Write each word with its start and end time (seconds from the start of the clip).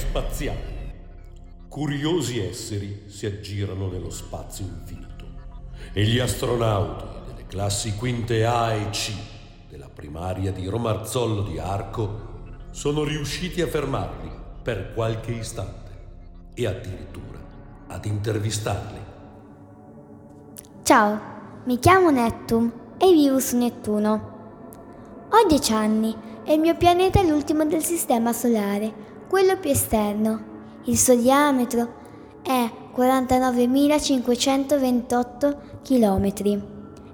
spaziale. 0.00 0.78
Curiosi 1.68 2.40
esseri 2.40 3.04
si 3.06 3.26
aggirano 3.26 3.88
nello 3.88 4.10
spazio 4.10 4.64
infinito 4.64 5.26
e 5.92 6.04
gli 6.04 6.18
astronauti 6.18 7.04
delle 7.26 7.46
classi 7.46 7.94
quinte 7.94 8.44
A 8.44 8.72
e 8.72 8.90
C 8.90 9.12
della 9.68 9.88
primaria 9.88 10.52
di 10.52 10.66
Romarzollo 10.66 11.42
di 11.42 11.58
Arco 11.58 12.28
sono 12.70 13.04
riusciti 13.04 13.60
a 13.60 13.66
fermarli 13.66 14.30
per 14.62 14.92
qualche 14.94 15.32
istante 15.32 15.90
e 16.54 16.66
addirittura 16.66 17.38
ad 17.86 18.04
intervistarli. 18.04 18.98
Ciao, 20.82 21.20
mi 21.64 21.78
chiamo 21.78 22.10
Nettum 22.10 22.72
e 22.98 23.12
vivo 23.12 23.38
su 23.38 23.56
Nettuno. 23.56 24.38
Ho 25.30 25.46
10 25.46 25.72
anni 25.72 26.16
e 26.44 26.54
il 26.54 26.60
mio 26.60 26.74
pianeta 26.76 27.20
è 27.20 27.26
l'ultimo 27.26 27.64
del 27.64 27.84
sistema 27.84 28.32
solare, 28.32 29.08
quello 29.30 29.56
più 29.58 29.70
esterno. 29.70 30.48
Il 30.86 30.98
suo 30.98 31.14
diametro 31.14 31.98
è 32.42 32.68
49.528 32.96 35.56
km 35.84 36.32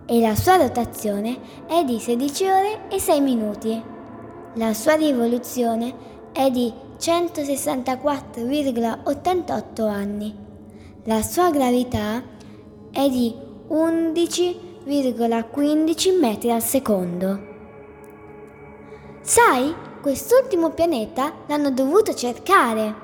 e 0.07 0.21
la 0.21 0.35
sua 0.35 0.57
rotazione 0.57 1.39
è 1.67 1.85
di 1.85 2.01
16 2.01 2.45
ore 2.47 2.89
e 2.89 2.99
6 2.99 3.21
minuti. 3.21 3.79
La 4.55 4.73
sua 4.73 4.95
rivoluzione 4.95 5.95
è 6.33 6.51
di 6.51 6.73
164,88 6.99 9.87
anni. 9.87 10.35
La 11.05 11.21
sua 11.21 11.51
gravità 11.51 12.23
è 12.91 13.11
di 13.11 13.35
11,15 13.69 16.19
metri 16.19 16.51
al 16.51 16.63
secondo. 16.63 17.53
Sai, 19.21 19.85
quest'ultimo 20.07 20.71
pianeta 20.71 21.33
l'hanno 21.49 21.73
dovuto 21.73 22.15
cercare. 22.15 22.95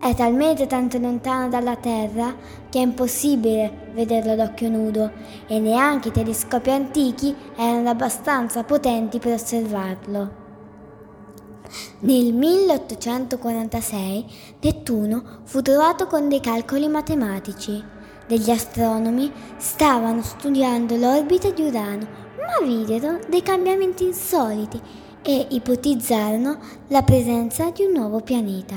È 0.00 0.14
talmente 0.14 0.66
tanto 0.66 0.98
lontano 0.98 1.50
dalla 1.50 1.76
Terra 1.76 2.34
che 2.70 2.78
è 2.78 2.82
impossibile 2.82 3.90
vederlo 3.92 4.32
ad 4.32 4.38
occhio 4.38 4.70
nudo 4.70 5.10
e 5.46 5.58
neanche 5.58 6.08
i 6.08 6.12
telescopi 6.12 6.70
antichi 6.70 7.36
erano 7.54 7.90
abbastanza 7.90 8.64
potenti 8.64 9.18
per 9.18 9.34
osservarlo. 9.34 10.30
Nel 11.98 12.32
1846 12.32 14.24
Nettuno 14.58 15.22
fu 15.44 15.60
trovato 15.60 16.06
con 16.06 16.30
dei 16.30 16.40
calcoli 16.40 16.88
matematici. 16.88 17.84
Degli 18.26 18.50
astronomi 18.50 19.30
stavano 19.58 20.22
studiando 20.22 20.96
l'orbita 20.96 21.50
di 21.50 21.60
Urano, 21.60 22.06
ma 22.38 22.66
videro 22.66 23.18
dei 23.28 23.42
cambiamenti 23.42 24.04
insoliti 24.04 24.80
e 25.22 25.46
ipotizzarono 25.50 26.58
la 26.88 27.02
presenza 27.02 27.70
di 27.70 27.84
un 27.84 27.92
nuovo 27.92 28.20
pianeta. 28.20 28.76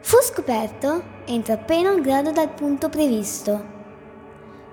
Fu 0.00 0.16
scoperto 0.22 1.02
entro 1.26 1.54
appena 1.54 1.92
un 1.92 2.00
grado 2.00 2.32
dal 2.32 2.50
punto 2.50 2.88
previsto. 2.88 3.64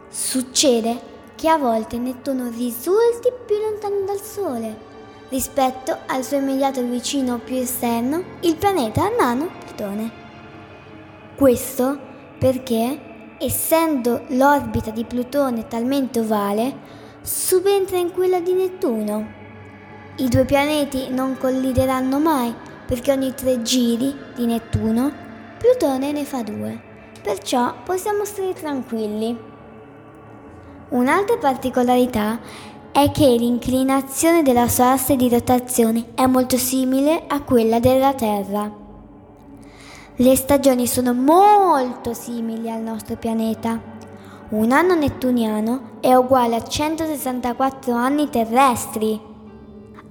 Succede 0.10 1.00
che 1.36 1.48
a 1.48 1.58
volte 1.58 1.98
Nettuno 1.98 2.50
risulti 2.50 3.30
più 3.46 3.58
lontano 3.58 4.06
dal 4.06 4.20
Sole 4.20 4.88
rispetto 5.30 5.96
al 6.08 6.24
suo 6.24 6.38
immediato 6.38 6.82
vicino 6.82 7.38
più 7.40 7.56
esterno, 7.56 8.24
il 8.42 8.56
pianeta 8.56 9.10
nano 9.10 9.50
Plutone. 9.64 10.12
Questo 11.36 11.98
perché, 12.38 13.36
essendo 13.38 14.24
l'orbita 14.30 14.92
di 14.92 15.06
Plutone 15.06 15.68
talmente 15.68 16.20
ovale, 16.20 16.76
subentra 17.22 17.98
in 17.98 18.12
quella 18.12 18.40
di 18.40 18.54
Nettuno. 18.54 19.39
I 20.20 20.28
due 20.28 20.44
pianeti 20.44 21.08
non 21.10 21.38
collideranno 21.38 22.20
mai 22.20 22.54
perché 22.86 23.14
ogni 23.14 23.34
tre 23.34 23.62
giri 23.62 24.14
di 24.36 24.46
Nettuno 24.46 25.10
Plutone 25.58 26.12
ne 26.12 26.26
fa 26.26 26.42
due, 26.42 26.78
perciò 27.22 27.74
possiamo 27.86 28.26
stare 28.26 28.54
tranquilli. 28.54 29.38
Un'altra 30.90 31.38
particolarità 31.38 32.38
è 32.92 33.12
che 33.12 33.28
l'inclinazione 33.28 34.42
della 34.42 34.68
sua 34.68 34.92
asse 34.92 35.16
di 35.16 35.30
rotazione 35.30 36.08
è 36.16 36.26
molto 36.26 36.58
simile 36.58 37.24
a 37.28 37.42
quella 37.42 37.80
della 37.80 38.14
Terra. 38.14 38.70
Le 40.16 40.36
stagioni 40.36 40.86
sono 40.86 41.14
molto 41.14 42.14
simili 42.14 42.70
al 42.70 42.82
nostro 42.82 43.16
pianeta. 43.16 43.80
Un 44.50 44.72
anno 44.74 44.96
nettuniano 44.96 45.98
è 46.02 46.14
uguale 46.14 46.58
a 46.58 46.64
164 46.64 47.94
anni 47.94 48.30
terrestri. 48.30 49.28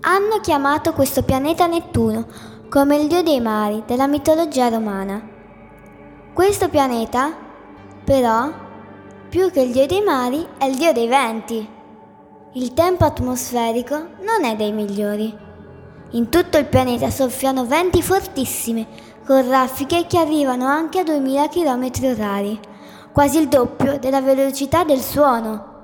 Hanno 0.01 0.39
chiamato 0.41 0.93
questo 0.93 1.25
pianeta 1.25 1.67
Nettuno 1.67 2.25
come 2.71 2.99
il 2.99 3.09
dio 3.09 3.25
dei 3.25 3.41
mari 3.41 3.83
della 3.85 4.07
mitologia 4.07 4.69
romana. 4.69 5.21
Questo 6.33 6.69
pianeta, 6.69 7.37
però, 8.05 8.49
più 9.29 9.51
che 9.51 9.61
il 9.61 9.73
dio 9.73 9.87
dei 9.89 10.01
mari, 10.01 10.47
è 10.57 10.67
il 10.67 10.77
dio 10.77 10.93
dei 10.93 11.09
venti. 11.09 11.69
Il 12.53 12.75
tempo 12.75 13.07
atmosferico 13.07 13.97
non 14.21 14.45
è 14.45 14.55
dei 14.55 14.71
migliori. 14.71 15.37
In 16.11 16.29
tutto 16.29 16.59
il 16.59 16.67
pianeta 16.67 17.11
soffiano 17.11 17.67
venti 17.67 18.01
fortissimi, 18.01 18.87
con 19.27 19.49
raffiche 19.49 20.07
che 20.07 20.19
arrivano 20.19 20.67
anche 20.67 21.01
a 21.01 21.03
2000 21.03 21.49
km 21.49 21.91
orari, 22.05 22.61
quasi 23.13 23.39
il 23.39 23.49
doppio 23.49 23.99
della 23.99 24.21
velocità 24.21 24.85
del 24.85 25.01
suono. 25.01 25.78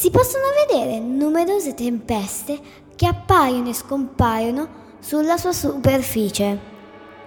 Si 0.00 0.08
possono 0.10 0.44
vedere 0.66 0.98
numerose 0.98 1.74
tempeste 1.74 2.58
che 2.96 3.04
appaiono 3.04 3.68
e 3.68 3.74
scompaiono 3.74 4.68
sulla 4.98 5.36
sua 5.36 5.52
superficie. 5.52 6.58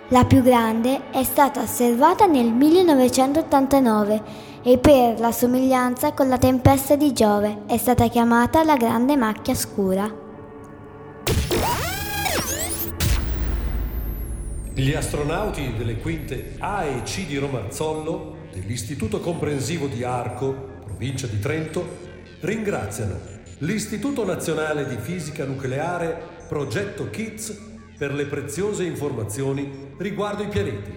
La 0.08 0.26
più 0.26 0.42
grande 0.42 1.12
è 1.12 1.24
stata 1.24 1.62
osservata 1.62 2.26
nel 2.26 2.52
1989 2.52 4.24
e 4.64 4.80
per 4.80 5.20
la 5.20 5.32
somiglianza 5.32 6.14
con 6.14 6.28
la 6.28 6.40
tempesta 6.40 6.96
di 6.96 7.14
Giove 7.14 7.62
è 7.68 7.78
stata 7.78 8.08
chiamata 8.08 8.64
la 8.64 8.76
Grande 8.76 9.18
Macchia 9.18 9.54
Scura. 9.54 10.12
Gli 14.74 14.94
astronauti 14.94 15.76
delle 15.78 15.98
quinte 16.00 16.56
A 16.58 16.86
e 16.86 17.04
C 17.04 17.28
di 17.28 17.38
Romarzollo 17.38 18.38
dell'Istituto 18.52 19.20
Comprensivo 19.20 19.86
di 19.86 20.04
Arco, 20.04 20.82
provincia 20.88 21.28
di 21.28 21.38
Trento, 21.38 22.10
ringraziano 22.44 23.18
l'Istituto 23.60 24.26
Nazionale 24.26 24.86
di 24.86 24.98
Fisica 24.98 25.46
Nucleare 25.46 26.32
Progetto 26.50 27.10
Kids 27.10 27.58
per 27.98 28.14
le 28.14 28.26
preziose 28.26 28.84
informazioni 28.84 29.94
riguardo 29.98 30.44
i 30.44 30.50
pianeti 30.50 30.92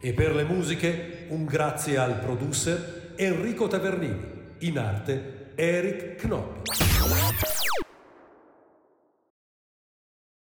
e 0.00 0.12
per 0.14 0.34
le 0.34 0.44
musiche 0.44 1.26
un 1.28 1.44
grazie 1.44 1.98
al 1.98 2.18
producer 2.18 3.12
Enrico 3.16 3.66
Tavernini, 3.66 4.18
in 4.60 4.78
arte 4.78 5.52
Eric 5.56 6.16
Knopp. 6.22 6.56